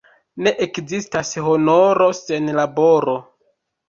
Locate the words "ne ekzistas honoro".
0.45-2.07